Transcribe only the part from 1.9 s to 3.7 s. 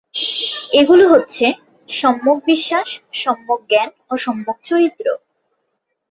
সম্যক বিশ্বাস, সম্যক